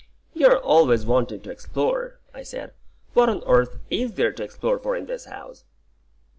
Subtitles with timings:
[0.33, 2.73] "You're always wanting to explore," I said.
[3.13, 5.63] "What on earth is there to explore for in this house?"